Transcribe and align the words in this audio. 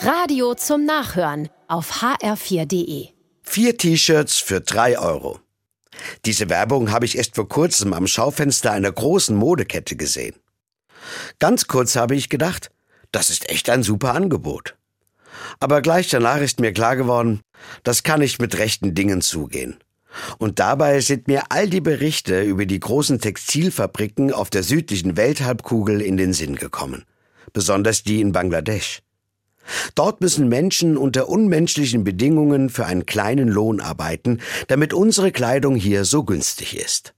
Radio 0.00 0.54
zum 0.54 0.84
Nachhören 0.84 1.48
auf 1.66 2.02
hr4.de. 2.02 3.08
Vier 3.42 3.76
T-Shirts 3.76 4.38
für 4.38 4.60
drei 4.60 4.96
Euro. 4.96 5.40
Diese 6.24 6.48
Werbung 6.48 6.92
habe 6.92 7.04
ich 7.04 7.18
erst 7.18 7.34
vor 7.34 7.48
kurzem 7.48 7.92
am 7.92 8.06
Schaufenster 8.06 8.70
einer 8.70 8.92
großen 8.92 9.34
Modekette 9.34 9.96
gesehen. 9.96 10.36
Ganz 11.40 11.66
kurz 11.66 11.96
habe 11.96 12.14
ich 12.14 12.28
gedacht, 12.28 12.70
das 13.10 13.28
ist 13.28 13.50
echt 13.50 13.68
ein 13.70 13.82
super 13.82 14.14
Angebot. 14.14 14.76
Aber 15.58 15.82
gleich 15.82 16.08
danach 16.08 16.40
ist 16.40 16.60
mir 16.60 16.72
klar 16.72 16.94
geworden, 16.94 17.40
das 17.82 18.04
kann 18.04 18.20
nicht 18.20 18.40
mit 18.40 18.56
rechten 18.56 18.94
Dingen 18.94 19.20
zugehen. 19.20 19.78
Und 20.38 20.60
dabei 20.60 21.00
sind 21.00 21.26
mir 21.26 21.50
all 21.50 21.68
die 21.68 21.80
Berichte 21.80 22.42
über 22.42 22.66
die 22.66 22.78
großen 22.78 23.20
Textilfabriken 23.20 24.32
auf 24.32 24.48
der 24.48 24.62
südlichen 24.62 25.16
Welthalbkugel 25.16 26.00
in 26.00 26.16
den 26.16 26.34
Sinn 26.34 26.54
gekommen. 26.54 27.04
Besonders 27.52 28.04
die 28.04 28.20
in 28.20 28.30
Bangladesch. 28.30 29.02
Dort 29.94 30.20
müssen 30.20 30.48
Menschen 30.48 30.96
unter 30.96 31.28
unmenschlichen 31.28 32.04
Bedingungen 32.04 32.70
für 32.70 32.86
einen 32.86 33.06
kleinen 33.06 33.48
Lohn 33.48 33.80
arbeiten, 33.80 34.40
damit 34.68 34.92
unsere 34.92 35.32
Kleidung 35.32 35.76
hier 35.76 36.04
so 36.04 36.24
günstig 36.24 36.76
ist. 36.76 37.14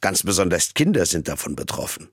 Ganz 0.00 0.22
besonders 0.22 0.74
Kinder 0.74 1.06
sind 1.06 1.28
davon 1.28 1.56
betroffen. 1.56 2.08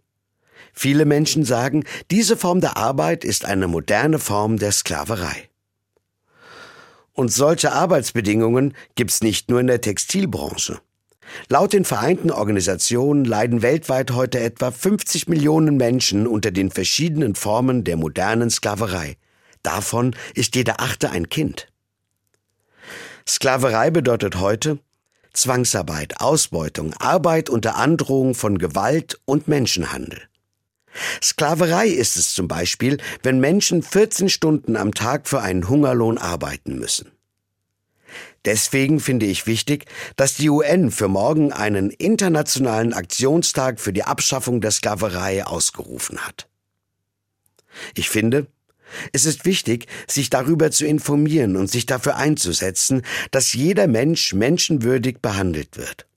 Viele 0.73 1.05
Menschen 1.05 1.43
sagen, 1.43 1.85
diese 2.11 2.37
Form 2.37 2.61
der 2.61 2.77
Arbeit 2.77 3.25
ist 3.25 3.45
eine 3.45 3.67
moderne 3.67 4.19
Form 4.19 4.57
der 4.57 4.71
Sklaverei. 4.71 5.49
Und 7.13 7.33
solche 7.33 7.71
Arbeitsbedingungen 7.71 8.75
gibt's 8.93 9.21
nicht 9.21 9.49
nur 9.49 9.59
in 9.59 9.67
der 9.67 9.81
Textilbranche. 9.81 10.79
Laut 11.49 11.73
den 11.73 11.83
Vereinten 11.83 12.31
Organisationen 12.31 13.25
leiden 13.25 13.61
weltweit 13.61 14.11
heute 14.11 14.39
etwa 14.39 14.71
50 14.71 15.27
Millionen 15.27 15.77
Menschen 15.77 16.27
unter 16.27 16.51
den 16.51 16.71
verschiedenen 16.71 17.35
Formen 17.35 17.83
der 17.83 17.97
modernen 17.97 18.49
Sklaverei. 18.49 19.17
Davon 19.67 20.15
ist 20.33 20.55
jeder 20.55 20.79
achte 20.79 21.09
ein 21.09 21.27
Kind. 21.27 21.67
Sklaverei 23.27 23.91
bedeutet 23.91 24.37
heute 24.37 24.79
Zwangsarbeit, 25.33 26.21
Ausbeutung, 26.21 26.93
Arbeit 26.93 27.49
unter 27.49 27.75
Androhung 27.75 28.33
von 28.33 28.59
Gewalt 28.59 29.19
und 29.25 29.49
Menschenhandel. 29.49 30.21
Sklaverei 31.21 31.87
ist 31.89 32.15
es 32.15 32.33
zum 32.33 32.47
Beispiel, 32.47 32.97
wenn 33.23 33.41
Menschen 33.41 33.83
14 33.83 34.29
Stunden 34.29 34.77
am 34.77 34.93
Tag 34.93 35.27
für 35.27 35.41
einen 35.41 35.67
Hungerlohn 35.67 36.17
arbeiten 36.17 36.79
müssen. 36.79 37.11
Deswegen 38.45 39.01
finde 39.01 39.25
ich 39.25 39.47
wichtig, 39.47 39.85
dass 40.15 40.35
die 40.35 40.49
UN 40.49 40.91
für 40.91 41.09
morgen 41.09 41.51
einen 41.51 41.89
internationalen 41.89 42.93
Aktionstag 42.93 43.81
für 43.81 43.91
die 43.91 44.05
Abschaffung 44.05 44.61
der 44.61 44.71
Sklaverei 44.71 45.45
ausgerufen 45.45 46.25
hat. 46.25 46.47
Ich 47.95 48.09
finde, 48.09 48.47
es 49.13 49.25
ist 49.25 49.45
wichtig, 49.45 49.87
sich 50.07 50.29
darüber 50.29 50.71
zu 50.71 50.85
informieren 50.85 51.55
und 51.55 51.69
sich 51.69 51.85
dafür 51.85 52.15
einzusetzen, 52.17 53.01
dass 53.31 53.53
jeder 53.53 53.87
Mensch 53.87 54.33
menschenwürdig 54.33 55.19
behandelt 55.21 55.77
wird. 55.77 56.07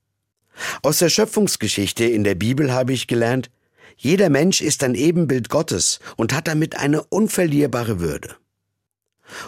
Aus 0.83 0.99
der 0.99 1.09
Schöpfungsgeschichte 1.09 2.05
in 2.05 2.23
der 2.23 2.35
Bibel 2.35 2.71
habe 2.71 2.93
ich 2.93 3.07
gelernt, 3.07 3.49
jeder 3.97 4.29
Mensch 4.29 4.61
ist 4.61 4.83
ein 4.83 4.95
Ebenbild 4.95 5.49
Gottes 5.49 5.99
und 6.17 6.33
hat 6.33 6.47
damit 6.47 6.75
eine 6.75 7.03
unverlierbare 7.03 7.99
Würde. 7.99 8.35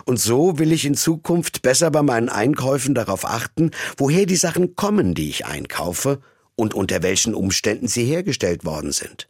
Und 0.05 0.19
so 0.19 0.59
will 0.59 0.71
ich 0.71 0.85
in 0.85 0.95
Zukunft 0.95 1.61
besser 1.61 1.91
bei 1.91 2.03
meinen 2.03 2.29
Einkäufen 2.29 2.95
darauf 2.95 3.25
achten, 3.25 3.71
woher 3.97 4.25
die 4.25 4.35
Sachen 4.35 4.75
kommen, 4.75 5.13
die 5.13 5.29
ich 5.29 5.45
einkaufe 5.45 6.21
und 6.55 6.73
unter 6.73 7.03
welchen 7.03 7.33
Umständen 7.33 7.87
sie 7.87 8.05
hergestellt 8.05 8.63
worden 8.63 8.91
sind. 8.91 9.27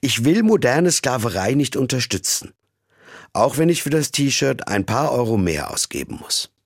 Ich 0.00 0.24
will 0.24 0.42
moderne 0.42 0.90
Sklaverei 0.90 1.54
nicht 1.54 1.76
unterstützen, 1.76 2.52
auch 3.32 3.58
wenn 3.58 3.68
ich 3.68 3.82
für 3.82 3.90
das 3.90 4.10
T-Shirt 4.10 4.68
ein 4.68 4.86
paar 4.86 5.12
Euro 5.12 5.36
mehr 5.36 5.70
ausgeben 5.70 6.18
muss. 6.20 6.50